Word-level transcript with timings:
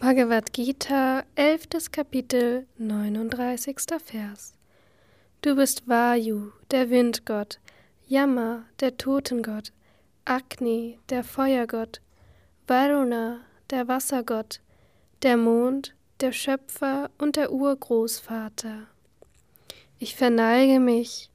Bhagavad 0.00 0.52
Gita, 0.52 1.24
11. 1.36 1.90
Kapitel, 1.90 2.66
39. 2.78 3.76
Vers. 4.02 4.52
Du 5.40 5.54
bist 5.54 5.88
Vayu, 5.88 6.52
der 6.70 6.90
Windgott, 6.90 7.58
Yama, 8.06 8.64
der 8.80 8.98
Totengott, 8.98 9.72
Agni, 10.26 10.98
der 11.08 11.24
Feuergott, 11.24 12.02
Varuna, 12.66 13.40
der 13.70 13.88
Wassergott, 13.88 14.60
der 15.22 15.38
Mond, 15.38 15.94
der 16.20 16.32
Schöpfer 16.32 17.10
und 17.16 17.36
der 17.36 17.50
Urgroßvater. 17.50 18.88
Ich 19.98 20.16
verneige 20.16 20.80
mich, 20.80 21.30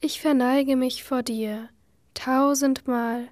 ich 0.00 0.20
verneige 0.20 0.74
mich 0.74 1.04
vor 1.04 1.22
dir, 1.22 1.68
tausendmal, 2.14 3.28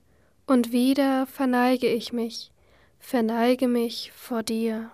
und 0.47 0.71
wieder 0.71 1.27
verneige 1.27 1.89
ich 1.89 2.13
mich 2.13 2.53
verneige 2.99 3.69
mich 3.69 4.13
vor 4.13 4.43
dir. 4.43 4.91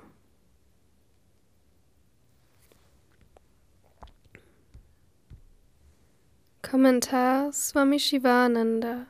Kommentar 6.63 7.53
Swami 7.53 7.99
Shivananda 7.99 9.07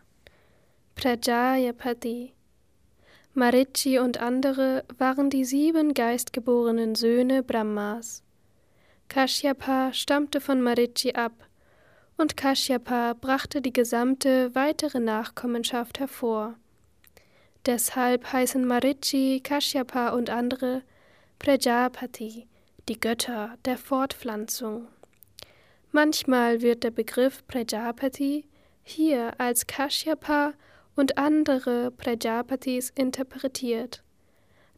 Prajayapati 0.94 2.34
Marichi 3.34 3.98
und 3.98 4.18
andere 4.18 4.84
waren 4.98 5.30
die 5.30 5.44
sieben 5.44 5.94
geistgeborenen 5.94 6.94
Söhne 6.94 7.42
Brahmas. 7.42 8.22
Kashyapa 9.08 9.92
stammte 9.92 10.40
von 10.40 10.60
Marichi 10.60 11.14
ab, 11.14 11.32
und 12.18 12.36
Kashyapa 12.36 13.14
brachte 13.14 13.62
die 13.62 13.72
gesamte 13.72 14.54
weitere 14.54 15.00
Nachkommenschaft 15.00 15.98
hervor. 15.98 16.56
Deshalb 17.66 18.32
heißen 18.32 18.66
Marichi, 18.66 19.40
Kashyapa 19.40 20.10
und 20.10 20.30
andere 20.30 20.82
Prajapati, 21.38 22.48
die 22.88 22.98
Götter 22.98 23.56
der 23.64 23.78
Fortpflanzung. 23.78 24.88
Manchmal 25.92 26.60
wird 26.60 26.82
der 26.82 26.90
Begriff 26.90 27.46
Prajapati 27.46 28.46
hier 28.82 29.38
als 29.38 29.66
Kashyapa 29.66 30.54
und 30.96 31.18
andere 31.18 31.90
Prajapatis 31.90 32.90
interpretiert. 32.90 34.02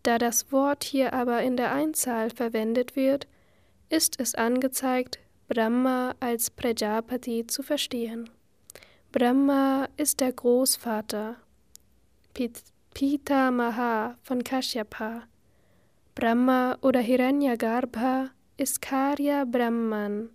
Da 0.03 0.19
das 0.19 0.53
Wort 0.53 0.85
hier 0.85 1.15
aber 1.15 1.43
in 1.43 1.57
der 1.57 1.73
Einzahl 1.73 2.31
verwendet 2.31 2.97
wird, 2.97 3.27
ist 3.89 4.21
es 4.21 4.35
angezeigt, 4.35 5.19
Brahma 5.49 6.15
als 6.21 6.51
Prajapati 6.51 7.47
zu 7.47 7.63
verstehen. 7.63 8.29
Brahma 9.13 9.89
ist 9.97 10.21
der 10.21 10.33
Großvater, 10.33 11.37
Pitamaha 12.95 14.15
von 14.23 14.45
Kashyapa. 14.45 15.25
Brahma 16.15 16.79
oder 16.81 17.01
Hiranyagarbha 17.01 18.31
ist 18.57 18.81
Karya 18.81 19.45
Brahman, 19.45 20.31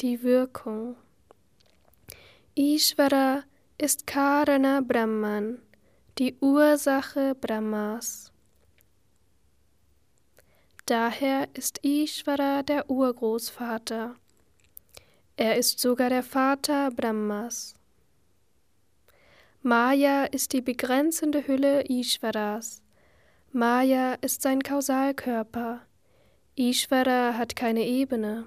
die 0.00 0.22
Wirkung. 0.22 0.96
Ishvara 2.54 3.44
ist 3.76 4.06
Karana 4.06 4.80
Brahman, 4.80 5.58
die 6.16 6.34
Ursache 6.40 7.34
Brahmas. 7.34 8.32
Daher 10.86 11.46
ist 11.52 11.84
Ishvara 11.84 12.62
der 12.62 12.88
Urgroßvater. 12.88 14.14
Er 15.36 15.58
ist 15.58 15.78
sogar 15.78 16.08
der 16.08 16.22
Vater 16.22 16.90
Brahmas. 16.90 17.74
Maya 19.62 20.24
ist 20.26 20.52
die 20.52 20.60
begrenzende 20.60 21.48
Hülle 21.48 21.82
Ishvaras. 21.88 22.80
Maya 23.50 24.14
ist 24.20 24.40
sein 24.42 24.62
Kausalkörper. 24.62 25.80
Ishvara 26.54 27.34
hat 27.36 27.56
keine 27.56 27.84
Ebene. 27.84 28.46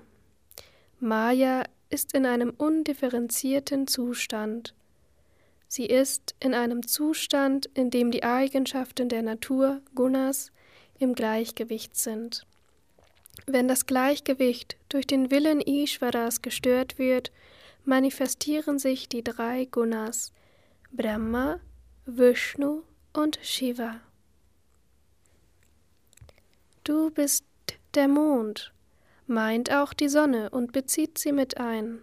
Maya 1.02 1.64
ist 1.90 2.14
in 2.14 2.26
einem 2.26 2.52
undifferenzierten 2.52 3.88
Zustand. 3.88 4.74
Sie 5.68 5.86
ist 5.86 6.34
in 6.40 6.54
einem 6.54 6.88
Zustand, 6.88 7.66
in 7.74 7.90
dem 7.90 8.12
die 8.12 8.24
Eigenschaften 8.24 9.10
der 9.10 9.22
Natur, 9.22 9.82
Gunas, 9.94 10.54
im 10.98 11.14
Gleichgewicht 11.14 11.98
sind. 11.98 12.48
Wenn 13.48 13.68
das 13.68 13.86
Gleichgewicht 13.86 14.78
durch 14.88 15.08
den 15.08 15.30
Willen 15.30 15.60
Ishvaras 15.60 16.42
gestört 16.42 16.98
wird, 16.98 17.34
manifestieren 17.84 18.80
sich 18.80 19.10
die 19.10 19.26
drei 19.26 19.66
Gunas, 19.66 20.32
Brahma, 20.94 21.62
Vishnu 22.06 22.84
und 23.14 23.40
Shiva. 23.42 24.02
Du 26.84 27.10
bist 27.12 27.46
der 27.94 28.10
Mond, 28.10 28.74
meint 29.26 29.72
auch 29.72 29.94
die 29.94 30.10
Sonne 30.10 30.50
und 30.50 30.74
bezieht 30.74 31.18
sie 31.18 31.32
mit 31.32 31.58
ein. 31.58 32.00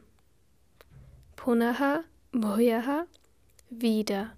Punaha, 1.37 2.03
Bhuyaha, 2.33 3.05
wieder. 3.69 4.33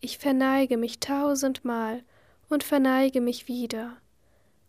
Ich 0.00 0.18
verneige 0.18 0.78
mich 0.78 0.98
tausendmal 0.98 2.02
und 2.48 2.64
verneige 2.64 3.20
mich 3.20 3.46
wieder. 3.46 3.98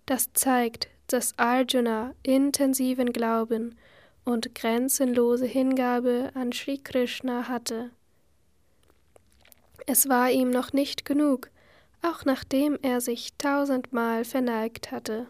Das 0.06 0.32
zeigt, 0.34 0.90
dass 1.08 1.40
Arjuna 1.40 2.14
intensiven 2.22 3.12
Glauben 3.12 3.80
und 4.26 4.54
grenzenlose 4.54 5.48
Hingabe 5.48 6.30
an 6.36 6.52
Sri 6.52 6.78
Krishna 6.78 7.48
hatte. 7.48 7.90
Es 9.86 10.08
war 10.08 10.32
ihm 10.32 10.50
noch 10.50 10.74
nicht 10.74 11.06
genug, 11.06 11.50
auch 12.02 12.26
nachdem 12.26 12.78
er 12.82 13.02
sich 13.02 13.34
tausendmal 13.38 14.26
verneigt 14.26 14.92
hatte. 14.92 15.28